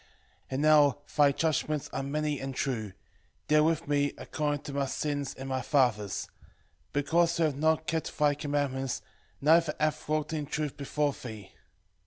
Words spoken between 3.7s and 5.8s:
me according to my sins and my